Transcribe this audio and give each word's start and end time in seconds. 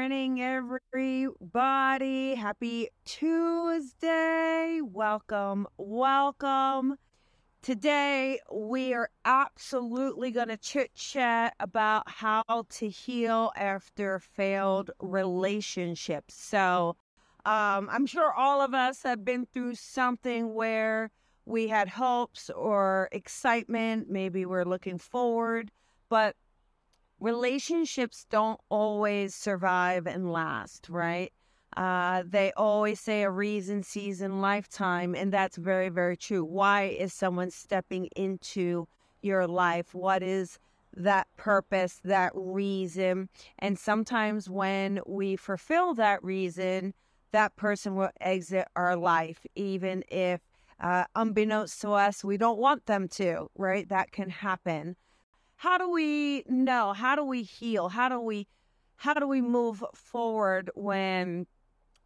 morning, 0.00 0.40
everybody. 0.40 2.34
Happy 2.34 2.88
Tuesday. 3.04 4.80
Welcome, 4.82 5.66
welcome. 5.76 6.96
Today, 7.60 8.40
we 8.50 8.94
are 8.94 9.10
absolutely 9.26 10.30
going 10.30 10.48
to 10.48 10.56
chit 10.56 10.94
chat 10.94 11.52
about 11.60 12.04
how 12.08 12.42
to 12.70 12.88
heal 12.88 13.52
after 13.54 14.18
failed 14.20 14.90
relationships. 15.00 16.32
So, 16.34 16.96
um, 17.44 17.86
I'm 17.92 18.06
sure 18.06 18.32
all 18.32 18.62
of 18.62 18.72
us 18.72 19.02
have 19.02 19.22
been 19.22 19.44
through 19.52 19.74
something 19.74 20.54
where 20.54 21.10
we 21.44 21.68
had 21.68 21.90
hopes 21.90 22.48
or 22.48 23.10
excitement. 23.12 24.08
Maybe 24.08 24.46
we're 24.46 24.64
looking 24.64 24.96
forward, 24.96 25.70
but 26.08 26.36
relationships 27.20 28.26
don't 28.30 28.58
always 28.70 29.34
survive 29.34 30.06
and 30.06 30.32
last, 30.32 30.88
right? 30.88 31.32
Uh, 31.76 32.24
they 32.26 32.52
always 32.56 32.98
say 32.98 33.22
a 33.22 33.30
reason, 33.30 33.82
season, 33.82 34.40
lifetime, 34.40 35.14
and 35.14 35.32
that's 35.32 35.56
very, 35.56 35.88
very 35.88 36.16
true. 36.16 36.44
Why 36.44 36.84
is 36.84 37.12
someone 37.12 37.50
stepping 37.50 38.06
into 38.16 38.88
your 39.22 39.46
life? 39.46 39.94
What 39.94 40.22
is 40.22 40.58
that 40.96 41.28
purpose, 41.36 42.00
that 42.04 42.32
reason? 42.34 43.28
And 43.60 43.78
sometimes 43.78 44.50
when 44.50 45.00
we 45.06 45.36
fulfill 45.36 45.94
that 45.94 46.24
reason, 46.24 46.92
that 47.32 47.54
person 47.54 47.94
will 47.94 48.10
exit 48.20 48.66
our 48.74 48.96
life, 48.96 49.46
even 49.54 50.02
if, 50.08 50.40
uh, 50.80 51.04
unbeknownst 51.14 51.80
to 51.82 51.90
us, 51.90 52.24
we 52.24 52.36
don't 52.36 52.58
want 52.58 52.86
them 52.86 53.06
to, 53.06 53.48
right? 53.56 53.88
That 53.88 54.10
can 54.10 54.30
happen 54.30 54.96
how 55.60 55.76
do 55.76 55.90
we 55.90 56.42
know? 56.48 56.94
How 56.94 57.14
do 57.14 57.22
we 57.22 57.42
heal? 57.42 57.90
How 57.90 58.08
do 58.08 58.18
we 58.18 58.46
how 58.96 59.12
do 59.12 59.28
we 59.28 59.42
move 59.42 59.84
forward 59.94 60.70
when 60.74 61.46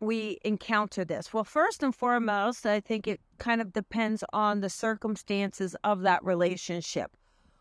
we 0.00 0.38
encounter 0.44 1.04
this? 1.04 1.32
Well, 1.32 1.44
first 1.44 1.80
and 1.84 1.94
foremost, 1.94 2.66
I 2.66 2.80
think 2.80 3.06
it 3.06 3.20
kind 3.38 3.60
of 3.60 3.72
depends 3.72 4.24
on 4.32 4.60
the 4.60 4.68
circumstances 4.68 5.76
of 5.84 6.00
that 6.00 6.24
relationship. 6.24 7.16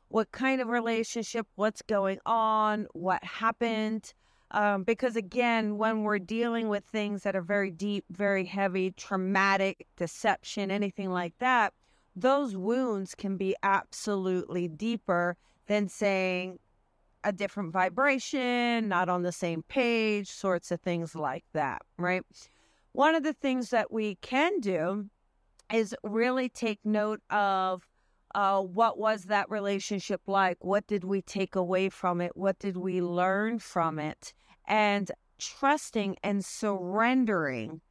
What 0.07 0.31
kind 0.31 0.61
of 0.61 0.67
relationship? 0.67 1.45
What's 1.53 1.83
going 1.83 2.17
on? 2.25 2.87
What 2.93 3.23
happened? 3.23 4.15
Um, 4.49 4.81
because 4.81 5.15
again, 5.15 5.77
when 5.77 6.01
we're 6.01 6.17
dealing 6.17 6.69
with 6.69 6.85
things 6.85 7.21
that 7.21 7.35
are 7.35 7.41
very 7.43 7.69
deep, 7.69 8.05
very 8.09 8.45
heavy, 8.45 8.89
traumatic, 8.97 9.85
deception, 9.95 10.71
anything 10.71 11.11
like 11.11 11.37
that, 11.37 11.71
those 12.15 12.55
wounds 12.55 13.13
can 13.13 13.37
be 13.37 13.55
absolutely 13.61 14.67
deeper 14.67 15.37
than 15.67 15.87
saying 15.87 16.59
a 17.23 17.31
different 17.31 17.71
vibration, 17.71 18.87
not 18.87 19.09
on 19.09 19.23
the 19.23 19.31
same 19.31 19.63
page, 19.63 20.29
sorts 20.29 20.71
of 20.71 20.81
things 20.81 21.15
like 21.15 21.45
that, 21.53 21.81
right? 21.97 22.23
One 22.91 23.15
of 23.15 23.23
the 23.23 23.33
things 23.33 23.69
that 23.69 23.91
we 23.91 24.15
can 24.15 24.59
do 24.59 25.09
is 25.71 25.95
really 26.03 26.49
take 26.49 26.79
note 26.83 27.21
of 27.29 27.87
uh, 28.35 28.61
what 28.61 28.97
was 28.97 29.25
that 29.25 29.49
relationship 29.49 30.21
like? 30.27 30.57
What 30.61 30.87
did 30.87 31.03
we 31.03 31.21
take 31.21 31.55
away 31.55 31.89
from 31.89 32.19
it? 32.19 32.35
What 32.35 32.59
did 32.59 32.77
we 32.77 33.01
learn 33.01 33.59
from 33.59 33.99
it? 33.99 34.33
And 34.67 35.11
trusting 35.39 36.17
and 36.23 36.43
surrendering 36.43 37.81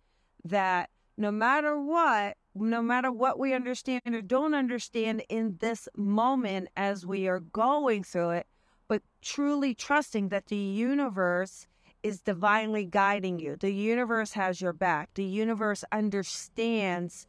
that 0.44 0.90
no 1.16 1.30
matter 1.30 1.80
what, 1.80 2.36
no 2.54 2.82
matter 2.82 3.10
what 3.10 3.38
we 3.38 3.54
understand 3.54 4.02
or 4.06 4.22
don't 4.22 4.54
understand 4.54 5.22
in 5.28 5.56
this 5.60 5.88
moment 5.96 6.68
as 6.76 7.06
we 7.06 7.26
are 7.28 7.40
going 7.40 8.04
through 8.04 8.30
it, 8.30 8.46
but 8.88 9.02
truly 9.22 9.74
trusting 9.74 10.28
that 10.28 10.46
the 10.46 10.56
universe 10.56 11.66
is 12.02 12.20
divinely 12.20 12.84
guiding 12.84 13.38
you. 13.38 13.56
The 13.56 13.72
universe 13.72 14.32
has 14.32 14.60
your 14.60 14.72
back. 14.72 15.10
The 15.14 15.24
universe 15.24 15.84
understands 15.92 17.26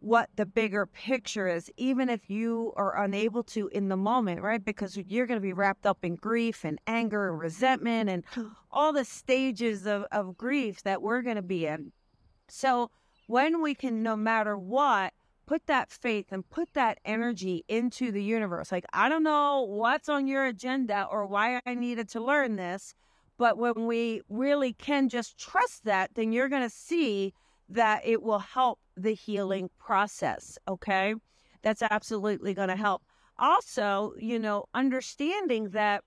what 0.00 0.30
the 0.36 0.46
bigger 0.46 0.86
picture 0.86 1.46
is, 1.46 1.70
even 1.76 2.08
if 2.08 2.30
you 2.30 2.72
are 2.76 3.04
unable 3.04 3.42
to 3.42 3.68
in 3.68 3.88
the 3.88 3.96
moment, 3.96 4.40
right? 4.40 4.64
Because 4.64 4.96
you're 4.96 5.26
going 5.26 5.36
to 5.36 5.42
be 5.42 5.52
wrapped 5.52 5.84
up 5.84 5.98
in 6.02 6.16
grief 6.16 6.64
and 6.64 6.80
anger 6.86 7.28
and 7.28 7.38
resentment 7.38 8.08
and 8.08 8.24
all 8.72 8.92
the 8.92 9.04
stages 9.04 9.86
of, 9.86 10.04
of 10.10 10.38
grief 10.38 10.82
that 10.84 11.02
we're 11.02 11.22
going 11.22 11.36
to 11.36 11.42
be 11.42 11.66
in. 11.66 11.92
So, 12.48 12.90
when 13.30 13.62
we 13.62 13.76
can, 13.76 14.02
no 14.02 14.16
matter 14.16 14.58
what, 14.58 15.12
put 15.46 15.64
that 15.66 15.90
faith 15.90 16.26
and 16.32 16.48
put 16.50 16.72
that 16.74 16.98
energy 17.04 17.64
into 17.68 18.10
the 18.10 18.22
universe. 18.22 18.72
Like, 18.72 18.84
I 18.92 19.08
don't 19.08 19.22
know 19.22 19.62
what's 19.68 20.08
on 20.08 20.26
your 20.26 20.46
agenda 20.46 21.06
or 21.08 21.26
why 21.26 21.60
I 21.64 21.74
needed 21.74 22.08
to 22.10 22.20
learn 22.20 22.56
this, 22.56 22.92
but 23.38 23.56
when 23.56 23.86
we 23.86 24.22
really 24.28 24.72
can 24.72 25.08
just 25.08 25.38
trust 25.38 25.84
that, 25.84 26.10
then 26.14 26.32
you're 26.32 26.48
going 26.48 26.68
to 26.68 26.74
see 26.74 27.32
that 27.68 28.02
it 28.04 28.20
will 28.20 28.40
help 28.40 28.80
the 28.96 29.14
healing 29.14 29.70
process. 29.78 30.58
Okay. 30.66 31.14
That's 31.62 31.82
absolutely 31.82 32.52
going 32.52 32.68
to 32.68 32.76
help. 32.76 33.02
Also, 33.38 34.12
you 34.18 34.40
know, 34.40 34.64
understanding 34.74 35.70
that 35.70 36.02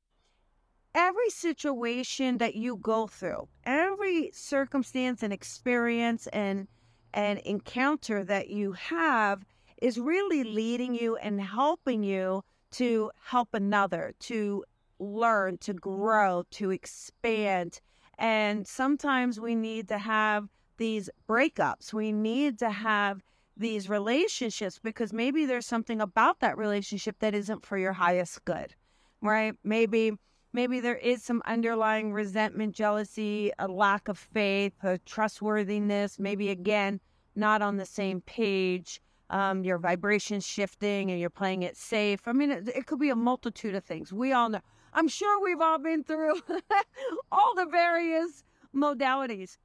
every 0.93 1.29
situation 1.29 2.37
that 2.39 2.55
you 2.55 2.75
go 2.75 3.07
through, 3.07 3.47
every 3.65 4.29
circumstance 4.33 5.23
and 5.23 5.31
experience 5.31 6.27
and 6.27 6.67
and 7.13 7.39
encounter 7.39 8.23
that 8.23 8.49
you 8.49 8.73
have 8.73 9.43
is 9.81 9.99
really 9.99 10.43
leading 10.43 10.95
you 10.95 11.15
and 11.17 11.41
helping 11.41 12.03
you 12.03 12.43
to 12.71 13.11
help 13.23 13.49
another, 13.53 14.13
to 14.19 14.63
learn, 14.99 15.57
to 15.59 15.73
grow, 15.73 16.43
to 16.51 16.71
expand. 16.71 17.79
And 18.17 18.67
sometimes 18.67 19.39
we 19.39 19.55
need 19.55 19.87
to 19.89 19.97
have 19.97 20.47
these 20.77 21.09
breakups. 21.29 21.93
We 21.93 22.11
need 22.11 22.59
to 22.59 22.69
have 22.69 23.21
these 23.55 23.89
relationships 23.89 24.79
because 24.81 25.13
maybe 25.13 25.45
there's 25.45 25.67
something 25.67 26.01
about 26.01 26.39
that 26.39 26.57
relationship 26.57 27.19
that 27.19 27.35
isn't 27.35 27.65
for 27.65 27.77
your 27.77 27.93
highest 27.93 28.43
good, 28.45 28.73
right? 29.21 29.53
Maybe 29.63 30.13
maybe 30.53 30.79
there 30.79 30.95
is 30.95 31.23
some 31.23 31.41
underlying 31.45 32.13
resentment, 32.13 32.73
jealousy, 32.75 33.51
a 33.59 33.67
lack 33.67 34.07
of 34.07 34.17
faith, 34.17 34.73
a 34.83 34.99
trustworthiness, 34.99 36.19
maybe 36.19 36.49
again, 36.49 36.99
not 37.35 37.61
on 37.61 37.77
the 37.77 37.85
same 37.85 38.21
page. 38.21 39.01
Um, 39.29 39.63
your 39.63 39.79
vibration 39.79 40.41
shifting 40.41 41.09
and 41.09 41.19
you're 41.19 41.31
playing 41.31 41.63
it 41.63 41.75
safe. 41.75 42.27
I 42.27 42.33
mean, 42.33 42.51
it, 42.51 42.67
it 42.67 42.85
could 42.85 42.99
be 42.99 43.09
a 43.09 43.15
multitude 43.15 43.73
of 43.73 43.83
things. 43.83 44.13
We 44.13 44.31
all 44.31 44.49
know. 44.49 44.59
I'm 44.93 45.07
sure 45.07 45.43
we've 45.43 45.61
all 45.61 45.79
been 45.79 46.03
through 46.03 46.35
all 47.31 47.55
the 47.55 47.65
various 47.65 48.43
modalities. 48.75 49.57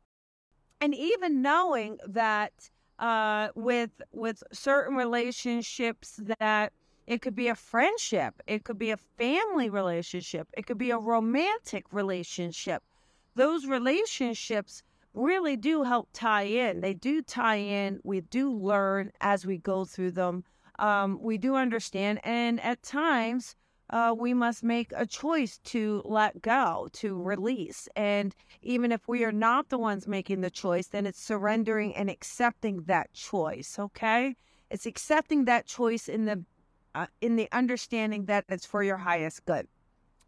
And 0.80 0.94
even 0.94 1.42
knowing 1.42 1.98
that 2.06 2.70
uh, 2.98 3.48
with 3.54 3.90
with 4.12 4.42
certain 4.52 4.96
relationships 4.96 6.20
that 6.38 6.72
it 7.08 7.22
could 7.22 7.34
be 7.34 7.48
a 7.48 7.54
friendship, 7.54 8.34
it 8.46 8.64
could 8.64 8.78
be 8.78 8.90
a 8.90 8.98
family 8.98 9.70
relationship, 9.70 10.46
it 10.58 10.66
could 10.66 10.76
be 10.76 10.90
a 10.90 10.98
romantic 10.98 11.86
relationship. 11.90 12.82
Those 13.34 13.64
relationships 13.64 14.82
really 15.14 15.56
do 15.56 15.84
help 15.84 16.10
tie 16.12 16.42
in. 16.42 16.82
They 16.82 16.92
do 16.92 17.22
tie 17.22 17.56
in. 17.56 18.00
We 18.04 18.20
do 18.20 18.52
learn 18.52 19.10
as 19.22 19.46
we 19.46 19.56
go 19.56 19.86
through 19.86 20.10
them. 20.12 20.44
Um, 20.78 21.18
we 21.22 21.38
do 21.38 21.56
understand. 21.56 22.20
And 22.24 22.60
at 22.60 22.82
times, 22.82 23.56
uh, 23.88 24.14
we 24.16 24.34
must 24.34 24.62
make 24.62 24.92
a 24.94 25.06
choice 25.06 25.56
to 25.64 26.02
let 26.04 26.42
go, 26.42 26.88
to 26.92 27.16
release. 27.22 27.88
And 27.96 28.34
even 28.60 28.92
if 28.92 29.08
we 29.08 29.24
are 29.24 29.32
not 29.32 29.70
the 29.70 29.78
ones 29.78 30.06
making 30.06 30.42
the 30.42 30.50
choice, 30.50 30.88
then 30.88 31.06
it's 31.06 31.22
surrendering 31.22 31.96
and 31.96 32.10
accepting 32.10 32.82
that 32.82 33.14
choice. 33.14 33.78
Okay, 33.78 34.36
it's 34.70 34.84
accepting 34.84 35.46
that 35.46 35.64
choice 35.64 36.06
in 36.06 36.26
the 36.26 36.44
uh, 36.94 37.06
in 37.20 37.36
the 37.36 37.48
understanding 37.52 38.26
that 38.26 38.44
it's 38.48 38.66
for 38.66 38.82
your 38.82 38.96
highest 38.96 39.44
good. 39.44 39.66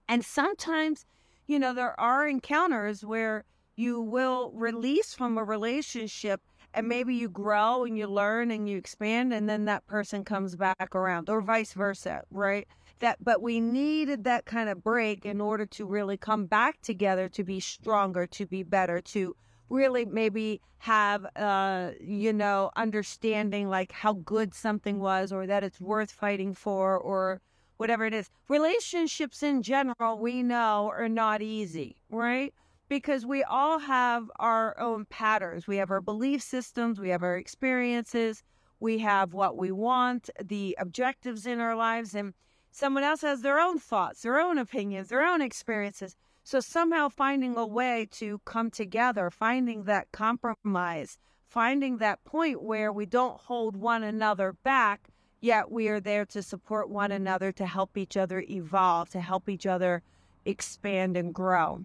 And 0.09 0.25
sometimes, 0.25 1.07
you 1.47 1.59
know, 1.59 1.73
there 1.73 1.99
are 1.99 2.27
encounters 2.27 3.05
where 3.05 3.45
you 3.77 4.01
will 4.01 4.51
release 4.55 5.15
from 5.15 5.39
a 5.39 5.45
relationship 5.45 6.41
and 6.75 6.87
maybe 6.89 7.15
you 7.15 7.29
grow 7.29 7.85
and 7.85 7.97
you 7.99 8.07
learn 8.07 8.51
and 8.51 8.69
you 8.69 8.77
expand 8.77 9.33
and 9.33 9.49
then 9.49 9.65
that 9.65 9.87
person 9.87 10.25
comes 10.25 10.55
back 10.57 10.95
around 10.95 11.29
or 11.29 11.41
vice 11.41 11.73
versa, 11.73 12.23
right? 12.31 12.69
That 13.01 13.17
but 13.25 13.41
we 13.41 13.61
needed 13.61 14.25
that 14.25 14.45
kind 14.45 14.69
of 14.69 14.85
break 14.85 15.25
in 15.25 15.41
order 15.41 15.67
to 15.67 15.87
really 15.87 16.17
come 16.17 16.47
back 16.47 16.81
together 16.83 17.29
to 17.31 17.43
be 17.43 17.59
stronger, 17.59 18.27
to 18.27 18.47
be 18.47 18.63
better, 18.63 19.01
to 19.01 19.35
really 19.71 20.05
maybe 20.05 20.61
have 20.79 21.25
uh 21.37 21.91
you 22.01 22.33
know 22.33 22.71
understanding 22.77 23.69
like 23.69 23.93
how 23.93 24.15
good 24.15 24.55
something 24.55 24.99
was 25.01 25.33
or 25.33 25.47
that 25.47 25.65
it's 25.65 25.81
worth 25.81 26.11
fighting 26.11 26.55
for 26.55 26.99
or 26.99 27.41
whatever 27.79 28.05
it 28.05 28.15
is. 28.15 28.29
Relationships 28.49 29.43
in 29.43 29.63
general 29.63 30.19
we 30.19 30.43
know 30.43 30.91
are 30.97 31.09
not 31.09 31.43
easy 31.43 31.97
right? 32.11 32.53
Because 32.89 33.25
we 33.25 33.43
all 33.45 33.79
have 33.79 34.31
our 34.41 34.79
own 34.81 35.05
patterns. 35.07 35.67
We 35.69 35.77
have 35.77 35.91
our 35.91 36.01
belief 36.01 36.43
systems 36.43 37.01
we 37.01 37.11
have 37.11 37.23
our 37.23 37.37
experiences 37.37 38.43
we 38.81 38.99
have 38.99 39.35
what 39.35 39.57
we 39.57 39.71
want 39.71 40.31
the 40.43 40.77
objectives 40.81 41.47
in 41.47 41.61
our 41.61 41.77
lives 41.77 42.15
and 42.15 42.35
someone 42.73 43.05
else 43.05 43.21
has 43.21 43.43
their 43.43 43.59
own 43.61 43.79
thoughts 43.79 44.23
their 44.23 44.41
own 44.41 44.59
opinions 44.59 45.09
their 45.09 45.25
own 45.25 45.41
experiences 45.43 46.17
So 46.51 46.59
somehow 46.59 47.11
finding 47.11 47.57
a 47.57 47.65
way 47.65 48.09
to 48.11 48.41
come 48.45 48.73
together, 48.73 49.31
finding 49.31 49.85
that 49.85 50.11
compromise, 50.11 51.17
finding 51.47 51.99
that 51.99 52.25
point 52.25 52.61
where 52.61 52.93
we 52.93 53.07
don't 53.07 53.41
hold 53.41 53.77
one 53.77 54.03
another 54.03 54.55
back, 54.65 55.11
yet 55.41 55.71
we 55.71 55.87
are 55.87 56.01
there 56.01 56.27
to 56.27 56.43
support 56.43 56.91
one 56.91 57.13
another, 57.13 57.53
to 57.53 57.67
help 57.67 57.97
each 57.97 58.17
other 58.17 58.45
evolve, 58.51 59.11
to 59.11 59.21
help 59.21 59.49
each 59.49 59.65
other 59.65 60.03
expand 60.45 61.17
and 61.17 61.33
grow. 61.33 61.85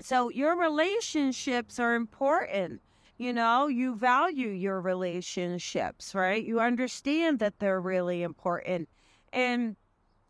So 0.00 0.30
your 0.30 0.56
relationships 0.56 1.80
are 1.80 1.96
important. 1.96 2.82
You 3.18 3.32
know, 3.32 3.66
you 3.66 3.96
value 3.96 4.50
your 4.50 4.80
relationships, 4.80 6.14
right? 6.14 6.44
You 6.44 6.60
understand 6.60 7.40
that 7.40 7.58
they're 7.58 7.80
really 7.80 8.22
important. 8.22 8.88
And 9.32 9.74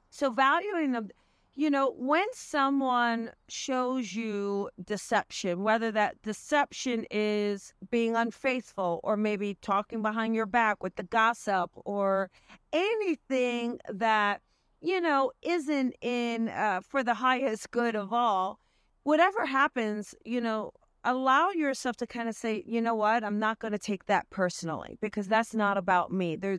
so 0.09 0.31
valuing 0.31 0.93
them 0.93 1.11
you 1.59 1.71
know, 1.71 1.95
when 1.97 2.27
someone 2.35 3.31
shows 3.49 4.15
you 4.15 4.69
deception, 4.85 5.63
whether 5.63 5.91
that 5.91 6.21
deception 6.21 7.07
is 7.11 7.73
being 7.91 8.15
unfaithful 8.15 9.01
or 9.03 9.17
maybe 9.17 9.57
talking 9.63 10.03
behind 10.03 10.35
your 10.35 10.45
back 10.45 10.83
with 10.83 10.97
the 10.97 11.03
gossip 11.03 11.71
or 11.87 12.31
anything 12.75 13.79
that, 13.89 14.43
you 14.83 15.01
know, 15.01 15.33
isn't 15.41 15.95
in 16.03 16.51
uh, 16.51 16.83
for 16.87 17.03
the 17.03 17.15
highest 17.15 17.71
good 17.71 17.97
of 17.97 18.13
all, 18.13 18.61
whatever 19.05 19.47
happens, 19.47 20.15
you 20.27 20.43
know, 20.43 20.73
allow 21.05 21.49
yourself 21.51 21.97
to 21.97 22.07
kind 22.07 22.29
of 22.29 22.37
say, 22.37 22.63
you 22.67 22.83
know 22.83 22.95
what, 22.95 23.25
I'm 23.25 23.39
not 23.39 23.61
going 23.61 23.73
to 23.73 23.79
take 23.79 24.05
that 24.07 24.29
personally 24.29 24.99
because 25.01 25.27
that's 25.27 25.55
not 25.55 25.79
about 25.79 26.13
me. 26.13 26.37
There, 26.37 26.59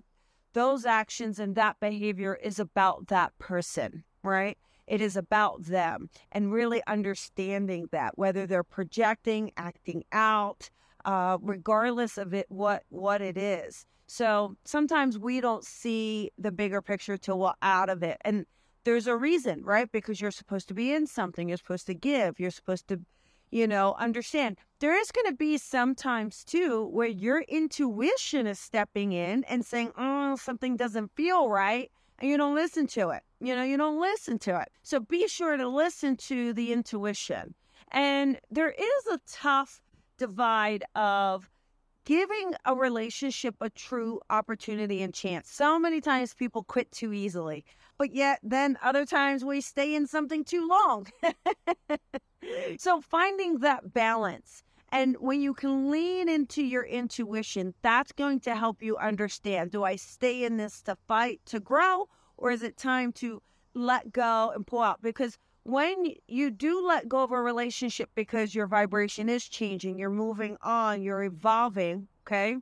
those 0.54 0.88
actions 0.88 1.38
and 1.38 1.54
that 1.54 1.80
behavior 1.80 2.34
is 2.42 2.58
about 2.58 3.10
that 3.10 3.38
person, 3.38 4.04
right? 4.24 4.58
It 4.88 5.02
is 5.02 5.18
about 5.18 5.64
them 5.64 6.10
and 6.32 6.52
really 6.52 6.82
understanding 6.88 7.90
that, 7.92 8.18
whether 8.18 8.48
they're 8.48 8.64
projecting, 8.64 9.52
acting 9.58 10.04
out, 10.12 10.70
uh, 11.06 11.38
regardless 11.42 12.18
of 12.18 12.34
it, 12.34 12.46
what 12.50 12.84
what 12.90 13.22
it 13.22 13.38
is. 13.38 13.86
So 14.08 14.56
sometimes 14.64 15.20
we 15.20 15.42
don't 15.42 15.66
see 15.66 16.32
the 16.38 16.52
bigger 16.52 16.82
picture 16.82 17.18
till 17.18 17.40
we're 17.40 17.54
out 17.62 17.90
of 17.90 18.04
it, 18.04 18.18
and 18.22 18.46
there's 18.86 19.08
a 19.08 19.18
reason, 19.18 19.64
right? 19.66 19.92
Because 19.92 20.22
you're 20.22 20.32
supposed 20.32 20.70
to 20.70 20.74
be 20.74 20.94
in 20.94 21.08
something, 21.08 21.50
you're 21.50 21.58
supposed 21.58 21.88
to 21.88 21.94
give, 21.94 22.40
you're 22.40 22.52
supposed 22.52 22.88
to, 22.88 23.02
you 23.52 23.68
know, 23.68 23.96
understand. 24.00 24.58
There 24.80 24.98
is 24.98 25.12
going 25.12 25.28
to 25.28 25.36
be 25.36 25.58
sometimes 25.58 26.46
too 26.46 26.88
where 26.88 27.10
your 27.10 27.42
intuition 27.42 28.48
is 28.48 28.60
stepping 28.60 29.12
in 29.12 29.44
and 29.44 29.66
saying, 29.66 29.92
"Oh, 29.98 30.38
something 30.38 30.78
doesn't 30.78 31.12
feel 31.16 31.50
right," 31.50 31.92
and 32.20 32.30
you 32.30 32.38
don't 32.38 32.56
listen 32.56 32.88
to 32.88 33.10
it. 33.10 33.24
You 33.40 33.56
know, 33.56 33.64
you 33.64 33.78
don't 33.78 34.02
listen 34.02 34.40
to 34.40 34.60
it. 34.60 34.70
So 34.84 35.00
be 35.00 35.28
sure 35.28 35.58
to 35.58 35.68
listen 35.68 36.18
to 36.18 36.54
the 36.54 36.74
intuition. 36.74 37.54
And 37.92 38.40
there 38.50 38.72
is 38.72 39.08
a 39.12 39.20
tough 39.28 39.82
divide 40.18 40.84
of 40.96 41.50
giving 42.06 42.54
a 42.66 42.74
relationship 42.74 43.56
a 43.60 43.70
true 43.70 44.20
opportunity 44.30 45.02
and 45.02 45.14
chance. 45.14 45.52
So 45.52 45.78
many 45.78 46.02
times 46.02 46.34
people 46.34 46.64
quit 46.64 46.92
too 46.92 47.14
easily, 47.14 47.66
but 47.98 48.14
yet 48.14 48.40
then 48.42 48.78
other 48.82 49.06
times 49.06 49.44
we 49.44 49.62
stay 49.62 49.94
in 49.94 50.08
something 50.08 50.44
too 50.44 50.68
long. 50.68 51.08
so 52.78 53.02
finding 53.02 53.60
that 53.60 53.94
balance. 53.94 54.64
And 54.90 55.18
when 55.20 55.42
you 55.42 55.54
can 55.54 55.92
lean 55.92 56.30
into 56.30 56.64
your 56.64 56.84
intuition, 56.84 57.74
that's 57.82 58.14
going 58.14 58.40
to 58.42 58.56
help 58.56 58.82
you 58.82 58.96
understand 58.98 59.72
do 59.72 59.84
I 59.84 59.98
stay 59.98 60.46
in 60.46 60.56
this 60.56 60.82
to 60.84 60.96
fight, 61.08 61.42
to 61.48 61.60
grow, 61.60 62.08
or 62.38 62.52
is 62.52 62.64
it 62.64 62.78
time 62.78 63.12
to 63.14 63.42
let 63.74 64.12
go 64.12 64.52
and 64.56 64.66
pull 64.66 64.82
out? 64.82 65.02
Because 65.02 65.38
when 65.64 66.14
you 66.28 66.50
do 66.50 66.86
let 66.86 67.10
go 67.10 67.24
of 67.24 67.32
a 67.32 67.42
relationship 67.42 68.10
because 68.16 68.56
your 68.56 68.68
vibration 68.68 69.28
is 69.28 69.48
changing, 69.48 70.00
you're 70.00 70.10
moving 70.10 70.58
on, 70.62 71.02
you're 71.02 71.24
evolving, 71.24 72.08
okay? 72.26 72.58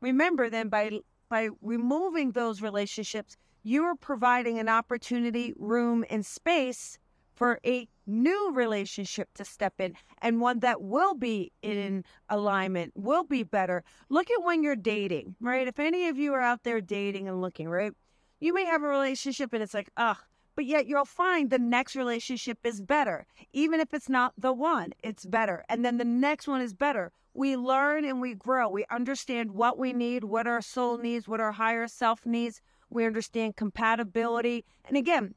Remember 0.00 0.50
then 0.50 0.68
by 0.68 1.00
by 1.30 1.48
removing 1.62 2.32
those 2.32 2.60
relationships, 2.60 3.36
you 3.62 3.84
are 3.84 3.94
providing 3.94 4.58
an 4.58 4.68
opportunity, 4.68 5.54
room, 5.56 6.04
and 6.10 6.26
space 6.26 6.98
for 7.34 7.60
a 7.64 7.88
new 8.06 8.52
relationship 8.52 9.28
to 9.34 9.44
step 9.44 9.74
in 9.78 9.94
and 10.20 10.40
one 10.40 10.58
that 10.58 10.82
will 10.82 11.14
be 11.14 11.52
in 11.62 12.04
alignment, 12.28 12.92
will 12.94 13.24
be 13.24 13.42
better. 13.42 13.82
Look 14.10 14.30
at 14.30 14.44
when 14.44 14.62
you're 14.62 14.76
dating, 14.76 15.36
right? 15.40 15.66
If 15.66 15.78
any 15.78 16.08
of 16.08 16.18
you 16.18 16.34
are 16.34 16.40
out 16.40 16.64
there 16.64 16.80
dating 16.80 17.28
and 17.28 17.40
looking, 17.40 17.68
right? 17.70 17.92
You 18.42 18.54
may 18.54 18.64
have 18.64 18.82
a 18.82 18.88
relationship 18.88 19.52
and 19.52 19.62
it's 19.62 19.74
like, 19.74 19.90
ugh, 19.98 20.16
but 20.56 20.64
yet 20.64 20.86
you'll 20.86 21.04
find 21.04 21.50
the 21.50 21.58
next 21.58 21.94
relationship 21.94 22.58
is 22.64 22.80
better. 22.80 23.26
Even 23.52 23.80
if 23.80 23.92
it's 23.92 24.08
not 24.08 24.32
the 24.38 24.52
one, 24.52 24.94
it's 25.02 25.26
better. 25.26 25.62
And 25.68 25.84
then 25.84 25.98
the 25.98 26.06
next 26.06 26.48
one 26.48 26.62
is 26.62 26.72
better. 26.72 27.12
We 27.34 27.56
learn 27.56 28.06
and 28.06 28.18
we 28.18 28.34
grow. 28.34 28.70
We 28.70 28.86
understand 28.90 29.50
what 29.50 29.78
we 29.78 29.92
need, 29.92 30.24
what 30.24 30.46
our 30.46 30.62
soul 30.62 30.96
needs, 30.96 31.28
what 31.28 31.40
our 31.40 31.52
higher 31.52 31.86
self 31.86 32.24
needs. 32.24 32.62
We 32.88 33.04
understand 33.04 33.56
compatibility. 33.56 34.64
And 34.86 34.96
again, 34.96 35.34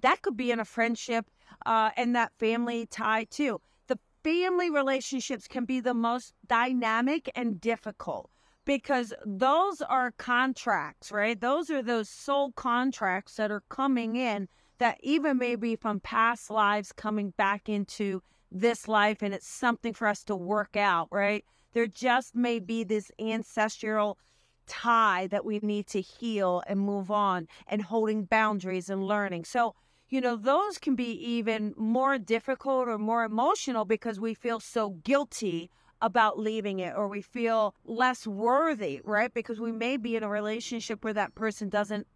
that 0.00 0.22
could 0.22 0.36
be 0.36 0.52
in 0.52 0.60
a 0.60 0.64
friendship 0.64 1.26
uh, 1.66 1.90
and 1.96 2.14
that 2.14 2.32
family 2.38 2.86
tie 2.86 3.24
too. 3.24 3.60
The 3.88 3.98
family 4.22 4.70
relationships 4.70 5.48
can 5.48 5.64
be 5.64 5.80
the 5.80 5.94
most 5.94 6.32
dynamic 6.46 7.28
and 7.34 7.60
difficult 7.60 8.30
because 8.66 9.14
those 9.24 9.80
are 9.80 10.10
contracts, 10.18 11.10
right? 11.10 11.40
Those 11.40 11.70
are 11.70 11.82
those 11.82 12.10
soul 12.10 12.52
contracts 12.52 13.36
that 13.36 13.50
are 13.50 13.62
coming 13.70 14.16
in 14.16 14.48
that 14.78 14.98
even 15.02 15.38
maybe 15.38 15.76
from 15.76 16.00
past 16.00 16.50
lives 16.50 16.92
coming 16.92 17.32
back 17.38 17.68
into 17.70 18.22
this 18.50 18.86
life 18.86 19.22
and 19.22 19.32
it's 19.32 19.48
something 19.48 19.94
for 19.94 20.06
us 20.06 20.22
to 20.24 20.36
work 20.36 20.76
out, 20.76 21.08
right? 21.10 21.44
There 21.72 21.86
just 21.86 22.34
may 22.34 22.58
be 22.58 22.84
this 22.84 23.10
ancestral 23.18 24.18
tie 24.66 25.28
that 25.28 25.44
we 25.44 25.60
need 25.60 25.86
to 25.86 26.00
heal 26.00 26.62
and 26.66 26.80
move 26.80 27.10
on 27.10 27.46
and 27.68 27.82
holding 27.82 28.24
boundaries 28.24 28.90
and 28.90 29.04
learning. 29.04 29.44
So, 29.44 29.74
you 30.08 30.20
know, 30.20 30.36
those 30.36 30.78
can 30.78 30.96
be 30.96 31.12
even 31.12 31.72
more 31.76 32.18
difficult 32.18 32.88
or 32.88 32.98
more 32.98 33.24
emotional 33.24 33.84
because 33.84 34.18
we 34.18 34.34
feel 34.34 34.60
so 34.60 34.90
guilty 34.90 35.70
about 36.02 36.38
leaving 36.38 36.80
it 36.80 36.94
or 36.96 37.08
we 37.08 37.22
feel 37.22 37.74
less 37.84 38.26
worthy, 38.26 39.00
right? 39.04 39.32
Because 39.32 39.60
we 39.60 39.72
may 39.72 39.96
be 39.96 40.16
in 40.16 40.22
a 40.22 40.28
relationship 40.28 41.04
where 41.04 41.14
that 41.14 41.34
person 41.34 41.68
doesn't 41.68 42.06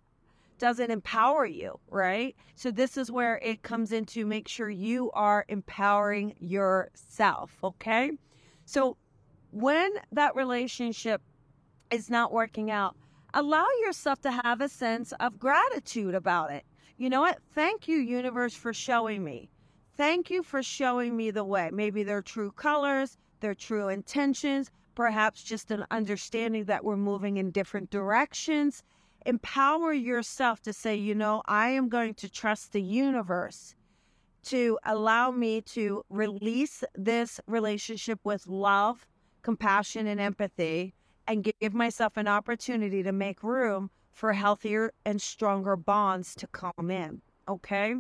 doesn't 0.59 0.91
empower 0.91 1.47
you, 1.47 1.81
right? 1.88 2.37
So 2.55 2.71
this 2.71 2.99
is 2.99 3.11
where 3.11 3.38
it 3.43 3.62
comes 3.62 3.93
into 3.93 4.27
make 4.27 4.47
sure 4.47 4.69
you 4.69 5.11
are 5.12 5.47
empowering 5.49 6.35
yourself, 6.38 7.56
okay? 7.65 8.11
So 8.66 8.99
when 9.52 9.90
that 10.12 10.37
relationship 10.37 11.23
is 11.90 12.11
not 12.11 12.31
working 12.31 12.71
out, 12.71 12.95
allow 13.33 13.66
yourself 13.83 14.21
to 14.21 14.31
have 14.31 14.61
a 14.61 14.69
sense 14.69 15.12
of 15.19 15.38
gratitude 15.38 16.14
about 16.14 16.50
it. 16.52 16.64
You 16.99 17.09
know 17.09 17.23
what? 17.23 17.38
Thank 17.55 17.88
you, 17.88 17.97
universe, 17.97 18.55
for 18.55 18.75
showing 18.75 19.25
me. 19.25 19.49
Thank 19.97 20.31
you 20.31 20.43
for 20.43 20.62
showing 20.62 21.16
me 21.16 21.31
the 21.31 21.45
way. 21.45 21.71
Maybe 21.73 22.02
their 22.02 22.23
true 22.23 22.52
colors, 22.52 23.16
their 23.40 23.54
true 23.54 23.88
intentions, 23.88 24.70
perhaps 24.94 25.42
just 25.42 25.70
an 25.70 25.85
understanding 25.90 26.64
that 26.64 26.85
we're 26.85 26.97
moving 26.97 27.37
in 27.37 27.50
different 27.50 27.90
directions. 27.90 28.82
Empower 29.26 29.92
yourself 29.92 30.61
to 30.62 30.73
say, 30.73 30.94
you 30.94 31.14
know, 31.14 31.42
I 31.47 31.68
am 31.70 31.88
going 31.88 32.14
to 32.14 32.28
trust 32.30 32.73
the 32.73 32.82
universe 32.82 33.75
to 34.44 34.78
allow 34.85 35.30
me 35.30 35.61
to 35.61 36.02
release 36.09 36.82
this 36.94 37.40
relationship 37.47 38.18
with 38.25 38.47
love, 38.47 39.06
compassion, 39.42 40.06
and 40.06 40.20
empathy, 40.20 40.94
and 41.26 41.52
give 41.61 41.75
myself 41.75 42.16
an 42.16 42.26
opportunity 42.26 43.02
to 43.02 43.12
make 43.12 43.42
room 43.42 43.90
for 44.12 44.32
healthier 44.32 44.92
and 45.04 45.20
stronger 45.20 45.76
bonds 45.76 46.35
to 46.35 46.47
come 46.47 46.90
in. 46.90 47.20
Okay. 47.49 47.97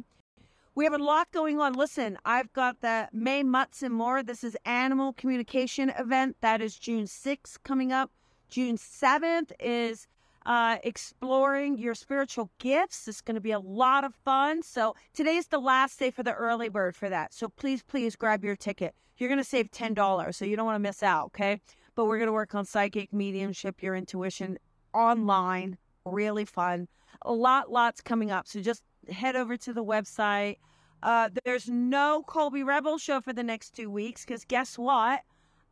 We 0.80 0.86
have 0.86 0.94
a 0.94 1.04
lot 1.04 1.30
going 1.30 1.60
on. 1.60 1.74
Listen, 1.74 2.16
I've 2.24 2.50
got 2.54 2.80
the 2.80 3.10
May 3.12 3.42
Mutts 3.42 3.82
and 3.82 3.92
More. 3.92 4.22
This 4.22 4.42
is 4.42 4.56
Animal 4.64 5.12
Communication 5.12 5.90
event. 5.90 6.38
That 6.40 6.62
is 6.62 6.78
June 6.78 7.04
6th 7.04 7.58
coming 7.64 7.92
up. 7.92 8.10
June 8.48 8.78
7th 8.78 9.52
is 9.60 10.06
uh, 10.46 10.78
exploring 10.82 11.76
your 11.76 11.94
spiritual 11.94 12.50
gifts. 12.58 13.06
It's 13.08 13.20
going 13.20 13.34
to 13.34 13.42
be 13.42 13.50
a 13.50 13.58
lot 13.58 14.04
of 14.04 14.14
fun. 14.24 14.62
So 14.62 14.94
today 15.12 15.36
is 15.36 15.48
the 15.48 15.58
last 15.58 15.98
day 15.98 16.10
for 16.10 16.22
the 16.22 16.32
early 16.32 16.70
bird 16.70 16.96
for 16.96 17.10
that. 17.10 17.34
So 17.34 17.50
please, 17.50 17.82
please 17.82 18.16
grab 18.16 18.42
your 18.42 18.56
ticket. 18.56 18.94
You're 19.18 19.28
going 19.28 19.36
to 19.36 19.44
save 19.44 19.70
$10, 19.70 20.34
so 20.34 20.46
you 20.46 20.56
don't 20.56 20.64
want 20.64 20.76
to 20.76 20.88
miss 20.88 21.02
out, 21.02 21.26
okay? 21.26 21.60
But 21.94 22.06
we're 22.06 22.16
going 22.16 22.28
to 22.28 22.32
work 22.32 22.54
on 22.54 22.64
psychic 22.64 23.12
mediumship, 23.12 23.82
your 23.82 23.94
intuition 23.94 24.58
online. 24.94 25.76
Really 26.06 26.46
fun. 26.46 26.88
A 27.20 27.32
lot, 27.34 27.70
lots 27.70 28.00
coming 28.00 28.30
up. 28.30 28.48
So 28.48 28.62
just 28.62 28.82
head 29.10 29.36
over 29.36 29.58
to 29.58 29.74
the 29.74 29.84
website. 29.84 30.56
Uh, 31.02 31.30
there's 31.44 31.68
no 31.68 32.22
Colby 32.26 32.62
Rebel 32.62 32.98
show 32.98 33.20
for 33.20 33.32
the 33.32 33.42
next 33.42 33.70
two 33.70 33.90
weeks 33.90 34.24
because 34.24 34.44
guess 34.44 34.76
what? 34.76 35.20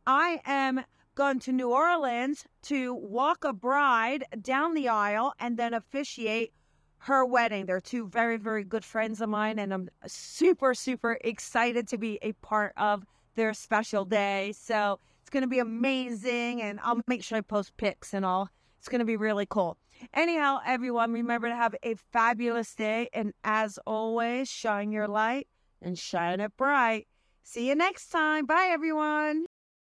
I 0.07 0.41
am 0.45 0.83
going 1.15 1.39
to 1.39 1.51
New 1.51 1.71
Orleans 1.71 2.45
to 2.63 2.93
walk 2.93 3.43
a 3.43 3.53
bride 3.53 4.23
down 4.41 4.73
the 4.73 4.87
aisle 4.87 5.33
and 5.39 5.57
then 5.57 5.73
officiate 5.73 6.53
her 6.99 7.25
wedding. 7.25 7.65
They're 7.65 7.79
two 7.79 8.07
very, 8.07 8.37
very 8.37 8.63
good 8.63 8.83
friends 8.83 9.21
of 9.21 9.29
mine, 9.29 9.59
and 9.59 9.73
I'm 9.73 9.89
super, 10.07 10.73
super 10.73 11.17
excited 11.21 11.87
to 11.89 11.97
be 11.97 12.19
a 12.21 12.33
part 12.33 12.73
of 12.77 13.05
their 13.35 13.53
special 13.53 14.05
day. 14.05 14.53
So 14.53 14.99
it's 15.21 15.29
going 15.29 15.41
to 15.41 15.47
be 15.47 15.59
amazing, 15.59 16.61
and 16.61 16.79
I'll 16.83 17.01
make 17.07 17.23
sure 17.23 17.37
I 17.37 17.41
post 17.41 17.75
pics 17.77 18.13
and 18.13 18.25
all. 18.25 18.49
It's 18.79 18.89
going 18.89 18.99
to 18.99 19.05
be 19.05 19.17
really 19.17 19.45
cool. 19.45 19.77
Anyhow, 20.13 20.59
everyone, 20.65 21.13
remember 21.13 21.49
to 21.49 21.55
have 21.55 21.75
a 21.83 21.95
fabulous 22.11 22.73
day. 22.75 23.09
And 23.13 23.33
as 23.43 23.79
always, 23.85 24.49
shine 24.49 24.91
your 24.91 25.07
light 25.07 25.47
and 25.81 25.97
shine 25.97 26.39
it 26.39 26.55
bright. 26.57 27.07
See 27.43 27.67
you 27.67 27.75
next 27.75 28.09
time. 28.09 28.45
Bye, 28.45 28.69
everyone. 28.71 29.45